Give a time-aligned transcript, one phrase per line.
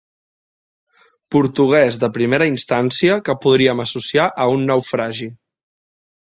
[1.35, 5.29] Portuguès de primera instància que podríem associar a un naufragi.